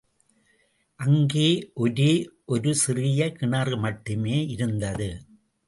[0.99, 1.71] அங்கே
[1.73, 2.11] ஒரே
[2.45, 5.09] ஒரு சிறிய கிணறு மட்டுமே இருந்தது.